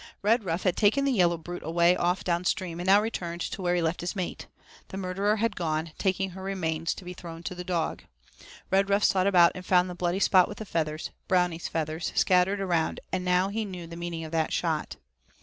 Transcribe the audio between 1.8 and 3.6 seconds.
off downstream, and now returned